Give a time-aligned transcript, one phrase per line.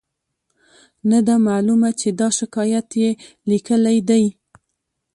[1.09, 3.11] نه ده معلومه چې دا شکایت یې
[3.51, 4.23] لیکلی دی.